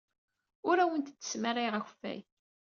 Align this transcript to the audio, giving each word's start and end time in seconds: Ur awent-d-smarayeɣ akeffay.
Ur 0.69 0.77
awent-d-smarayeɣ 0.79 1.75
akeffay. 1.75 2.19